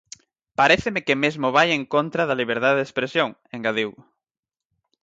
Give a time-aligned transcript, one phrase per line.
[0.59, 3.89] Paréceme que mesmo vai en contra da liberdade de expresión, engadiu.